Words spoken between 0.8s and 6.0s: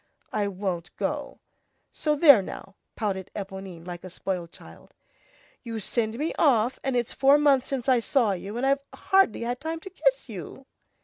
go, so there now," pouted Éponine like a spoiled child; "you